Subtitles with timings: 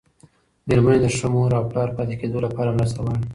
[0.67, 3.25] مېرمنې د ښه مور او پلار پاتې کېدو لپاره مرسته غواړي.